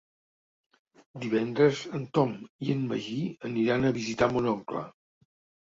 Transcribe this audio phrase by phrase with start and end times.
[1.25, 2.33] Divendres en Tom
[2.69, 4.87] i en Magí aniran a visitar mon oncle.